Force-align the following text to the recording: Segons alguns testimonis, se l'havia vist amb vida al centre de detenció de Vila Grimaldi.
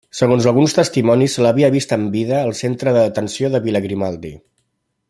Segons 0.19 0.45
alguns 0.51 0.73
testimonis, 0.77 1.35
se 1.39 1.45
l'havia 1.47 1.69
vist 1.75 1.93
amb 1.99 2.17
vida 2.17 2.41
al 2.41 2.57
centre 2.63 2.95
de 2.97 3.07
detenció 3.09 3.53
de 3.57 3.63
Vila 3.69 3.87
Grimaldi. 3.89 4.35